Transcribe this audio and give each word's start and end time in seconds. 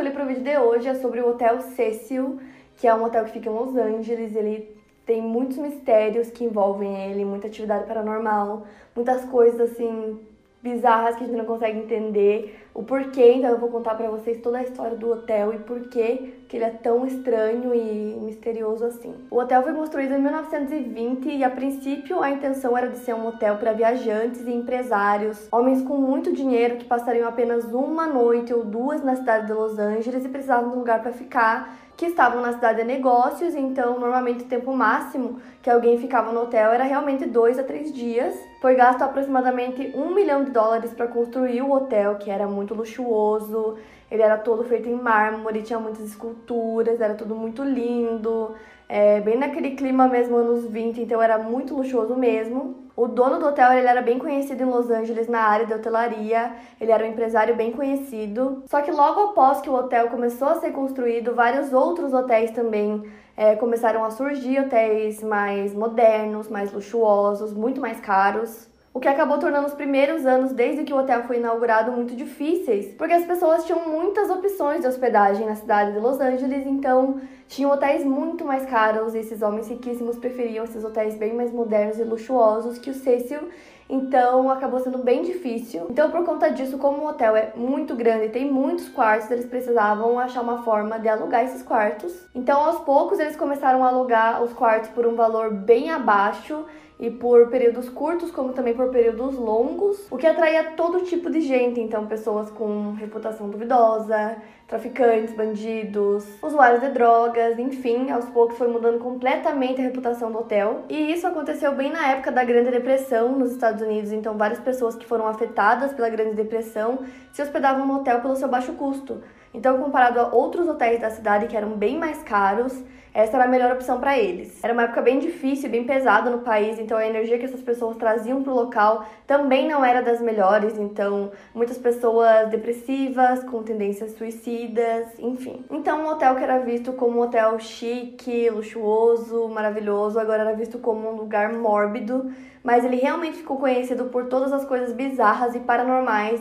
Escolhi 0.00 0.14
para 0.14 0.24
o 0.24 0.28
vídeo 0.28 0.42
de 0.42 0.56
hoje 0.56 0.88
é 0.88 0.94
sobre 0.94 1.20
o 1.20 1.28
Hotel 1.28 1.60
Cecil, 1.60 2.40
que 2.78 2.88
é 2.88 2.94
um 2.94 3.04
hotel 3.04 3.22
que 3.26 3.32
fica 3.32 3.50
em 3.50 3.52
Los 3.52 3.76
Angeles. 3.76 4.34
Ele 4.34 4.74
tem 5.04 5.20
muitos 5.20 5.58
mistérios 5.58 6.30
que 6.30 6.42
envolvem 6.42 7.10
ele, 7.10 7.22
muita 7.22 7.48
atividade 7.48 7.84
paranormal, 7.84 8.66
muitas 8.96 9.26
coisas 9.26 9.60
assim 9.60 10.18
bizarras 10.62 11.16
que 11.16 11.24
a 11.24 11.26
gente 11.26 11.36
não 11.36 11.44
consegue 11.44 11.80
entender 11.80 12.66
o 12.74 12.82
porquê. 12.82 13.34
Então 13.34 13.50
eu 13.50 13.58
vou 13.58 13.68
contar 13.68 13.94
para 13.94 14.08
vocês 14.08 14.38
toda 14.40 14.58
a 14.58 14.62
história 14.62 14.96
do 14.96 15.10
hotel 15.10 15.52
e 15.54 15.58
porquê 15.58 16.34
que 16.48 16.56
ele 16.56 16.64
é 16.64 16.70
tão 16.70 17.06
estranho 17.06 17.74
e 17.74 18.18
misterioso 18.20 18.84
assim. 18.84 19.14
O 19.30 19.38
hotel 19.38 19.62
foi 19.62 19.72
construído 19.72 20.14
em 20.14 20.20
1920 20.20 21.28
e 21.28 21.44
a 21.44 21.50
princípio 21.50 22.22
a 22.22 22.30
intenção 22.30 22.76
era 22.76 22.88
de 22.88 22.98
ser 22.98 23.14
um 23.14 23.26
hotel 23.26 23.56
para 23.56 23.72
viajantes 23.72 24.46
e 24.46 24.52
empresários, 24.52 25.48
homens 25.52 25.82
com 25.82 25.96
muito 25.96 26.32
dinheiro 26.32 26.76
que 26.76 26.84
passariam 26.84 27.28
apenas 27.28 27.64
uma 27.72 28.06
noite 28.06 28.52
ou 28.52 28.64
duas 28.64 29.02
na 29.04 29.16
cidade 29.16 29.46
de 29.46 29.52
Los 29.52 29.78
Angeles 29.78 30.24
e 30.24 30.28
precisavam 30.28 30.70
de 30.70 30.76
um 30.76 30.78
lugar 30.80 31.02
para 31.02 31.12
ficar 31.12 31.76
que 32.00 32.06
estavam 32.06 32.40
na 32.40 32.54
cidade 32.54 32.78
de 32.78 32.84
negócios, 32.84 33.54
então 33.54 34.00
normalmente 34.00 34.44
o 34.44 34.46
tempo 34.46 34.72
máximo 34.72 35.38
que 35.62 35.68
alguém 35.68 35.98
ficava 35.98 36.32
no 36.32 36.44
hotel 36.44 36.70
era 36.72 36.82
realmente 36.82 37.26
dois 37.26 37.58
a 37.58 37.62
três 37.62 37.92
dias. 37.92 38.34
Foi 38.62 38.74
gasto 38.74 39.02
aproximadamente 39.02 39.92
um 39.94 40.14
milhão 40.14 40.42
de 40.42 40.50
dólares 40.50 40.94
para 40.94 41.06
construir 41.06 41.60
o 41.60 41.70
hotel, 41.70 42.16
que 42.16 42.30
era 42.30 42.48
muito 42.48 42.69
luxuoso. 42.74 43.76
Ele 44.10 44.22
era 44.22 44.36
todo 44.36 44.64
feito 44.64 44.88
em 44.88 44.94
mármore, 44.94 45.62
tinha 45.62 45.78
muitas 45.78 46.04
esculturas, 46.04 47.00
era 47.00 47.14
tudo 47.14 47.34
muito 47.34 47.62
lindo. 47.62 48.54
É, 48.88 49.20
bem 49.20 49.38
naquele 49.38 49.76
clima 49.76 50.08
mesmo, 50.08 50.36
anos 50.36 50.66
20, 50.66 51.00
então 51.00 51.22
era 51.22 51.38
muito 51.38 51.76
luxuoso 51.76 52.16
mesmo. 52.16 52.90
O 52.96 53.06
dono 53.06 53.38
do 53.38 53.46
hotel 53.46 53.72
ele 53.72 53.86
era 53.86 54.02
bem 54.02 54.18
conhecido 54.18 54.64
em 54.64 54.66
Los 54.66 54.90
Angeles 54.90 55.28
na 55.28 55.42
área 55.42 55.64
de 55.64 55.72
hotelaria, 55.72 56.52
ele 56.80 56.90
era 56.90 57.04
um 57.04 57.08
empresário 57.08 57.54
bem 57.54 57.70
conhecido. 57.70 58.64
Só 58.66 58.82
que 58.82 58.90
logo 58.90 59.30
após 59.30 59.60
que 59.60 59.70
o 59.70 59.74
hotel 59.74 60.08
começou 60.08 60.48
a 60.48 60.56
ser 60.56 60.72
construído, 60.72 61.34
vários 61.34 61.72
outros 61.72 62.12
hotéis 62.12 62.50
também 62.50 63.04
é, 63.36 63.54
começaram 63.54 64.04
a 64.04 64.10
surgir 64.10 64.60
hotéis 64.60 65.22
mais 65.22 65.72
modernos, 65.72 66.48
mais 66.48 66.72
luxuosos, 66.72 67.52
muito 67.52 67.80
mais 67.80 68.00
caros 68.00 68.69
o 68.92 68.98
que 68.98 69.06
acabou 69.06 69.38
tornando 69.38 69.68
os 69.68 69.74
primeiros 69.74 70.26
anos 70.26 70.52
desde 70.52 70.82
que 70.82 70.92
o 70.92 70.96
hotel 70.96 71.22
foi 71.22 71.36
inaugurado 71.36 71.92
muito 71.92 72.16
difíceis, 72.16 72.92
porque 72.98 73.14
as 73.14 73.24
pessoas 73.24 73.64
tinham 73.64 73.88
muitas 73.88 74.28
opções 74.28 74.80
de 74.80 74.88
hospedagem 74.88 75.46
na 75.46 75.54
cidade 75.54 75.92
de 75.92 76.00
Los 76.00 76.20
Angeles, 76.20 76.66
então 76.66 77.20
tinham 77.46 77.70
hotéis 77.70 78.04
muito 78.04 78.44
mais 78.44 78.66
caros 78.66 79.14
e 79.14 79.18
esses 79.18 79.42
homens 79.42 79.68
riquíssimos 79.68 80.18
preferiam 80.18 80.64
esses 80.64 80.84
hotéis 80.84 81.14
bem 81.14 81.34
mais 81.34 81.52
modernos 81.52 82.00
e 82.00 82.04
luxuosos 82.04 82.78
que 82.78 82.90
o 82.90 82.94
Cecil, 82.94 83.48
então 83.90 84.50
acabou 84.50 84.78
sendo 84.80 84.98
bem 84.98 85.22
difícil. 85.22 85.86
Então, 85.90 86.10
por 86.10 86.24
conta 86.24 86.48
disso, 86.48 86.78
como 86.78 87.02
o 87.02 87.08
hotel 87.08 87.36
é 87.36 87.52
muito 87.56 87.94
grande 87.96 88.26
e 88.26 88.30
tem 88.30 88.50
muitos 88.50 88.88
quartos, 88.88 89.30
eles 89.30 89.46
precisavam 89.46 90.18
achar 90.18 90.42
uma 90.42 90.62
forma 90.62 90.98
de 90.98 91.08
alugar 91.08 91.44
esses 91.44 91.62
quartos. 91.62 92.28
Então, 92.34 92.60
aos 92.60 92.80
poucos, 92.80 93.18
eles 93.18 93.36
começaram 93.36 93.84
a 93.84 93.88
alugar 93.88 94.42
os 94.42 94.52
quartos 94.52 94.90
por 94.90 95.06
um 95.06 95.16
valor 95.16 95.52
bem 95.52 95.90
abaixo 95.90 96.64
e 97.00 97.10
por 97.10 97.48
períodos 97.48 97.88
curtos, 97.88 98.30
como 98.30 98.52
também 98.52 98.74
por 98.74 98.90
períodos 98.90 99.34
longos, 99.34 100.06
o 100.10 100.18
que 100.18 100.26
atraía 100.26 100.72
todo 100.76 101.02
tipo 101.02 101.30
de 101.30 101.40
gente, 101.40 101.80
então 101.80 102.06
pessoas 102.06 102.50
com 102.50 102.92
reputação 102.92 103.48
duvidosa, 103.48 104.36
traficantes, 104.70 105.34
bandidos, 105.34 106.24
usuários 106.40 106.80
de 106.80 106.90
drogas, 106.90 107.58
enfim, 107.58 108.08
aos 108.08 108.26
poucos 108.26 108.56
foi 108.56 108.68
mudando 108.68 109.00
completamente 109.00 109.80
a 109.80 109.84
reputação 109.84 110.30
do 110.30 110.38
hotel. 110.38 110.84
E 110.88 111.12
isso 111.12 111.26
aconteceu 111.26 111.74
bem 111.74 111.90
na 111.90 112.06
época 112.06 112.30
da 112.30 112.44
Grande 112.44 112.70
Depressão 112.70 113.36
nos 113.36 113.50
Estados 113.50 113.82
Unidos, 113.82 114.12
então 114.12 114.38
várias 114.38 114.60
pessoas 114.60 114.94
que 114.94 115.04
foram 115.04 115.26
afetadas 115.26 115.92
pela 115.92 116.08
Grande 116.08 116.36
Depressão 116.36 117.00
se 117.32 117.42
hospedavam 117.42 117.84
no 117.84 117.96
hotel 117.96 118.20
pelo 118.20 118.36
seu 118.36 118.46
baixo 118.46 118.72
custo. 118.74 119.20
Então, 119.52 119.78
comparado 119.78 120.20
a 120.20 120.32
outros 120.32 120.68
hotéis 120.68 121.00
da 121.00 121.10
cidade 121.10 121.48
que 121.48 121.56
eram 121.56 121.70
bem 121.70 121.98
mais 121.98 122.22
caros, 122.22 122.80
essa 123.12 123.36
era 123.36 123.44
a 123.44 123.48
melhor 123.48 123.72
opção 123.72 123.98
para 123.98 124.18
eles. 124.18 124.62
Era 124.62 124.72
uma 124.72 124.84
época 124.84 125.02
bem 125.02 125.18
difícil, 125.18 125.68
bem 125.68 125.84
pesada 125.84 126.30
no 126.30 126.38
país, 126.38 126.78
então 126.78 126.96
a 126.96 127.06
energia 127.06 127.38
que 127.38 127.44
essas 127.44 127.60
pessoas 127.60 127.96
traziam 127.96 128.42
para 128.42 128.52
o 128.52 128.56
local 128.56 129.06
também 129.26 129.68
não 129.68 129.84
era 129.84 130.00
das 130.00 130.20
melhores, 130.20 130.78
então 130.78 131.32
muitas 131.54 131.78
pessoas 131.78 132.48
depressivas, 132.48 133.42
com 133.44 133.62
tendências 133.62 134.12
suicidas, 134.12 135.06
enfim. 135.18 135.64
Então 135.70 136.02
um 136.02 136.08
hotel 136.08 136.36
que 136.36 136.44
era 136.44 136.58
visto 136.58 136.92
como 136.92 137.18
um 137.18 137.22
hotel 137.22 137.58
chique, 137.58 138.48
luxuoso, 138.50 139.48
maravilhoso, 139.48 140.18
agora 140.18 140.42
era 140.42 140.54
visto 140.54 140.78
como 140.78 141.10
um 141.10 141.16
lugar 141.16 141.52
mórbido, 141.52 142.32
mas 142.62 142.84
ele 142.84 142.96
realmente 142.96 143.38
ficou 143.38 143.56
conhecido 143.56 144.04
por 144.06 144.26
todas 144.26 144.52
as 144.52 144.64
coisas 144.64 144.92
bizarras 144.92 145.54
e 145.54 145.60
paranormais 145.60 146.40